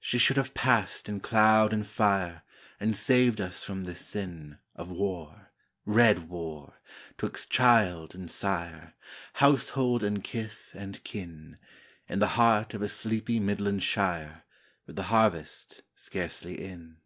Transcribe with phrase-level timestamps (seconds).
[0.00, 2.42] She should have passed in cloud and fire
[2.80, 5.52] And saved us from this sin Of war—
[5.84, 6.74] red Avar—
[7.18, 8.94] 'twixt child and sire,
[9.34, 11.56] Household and kith and kin,
[12.08, 14.42] In the heart of a sleepy Midland shire,
[14.88, 16.96] With the harvest scarcely in.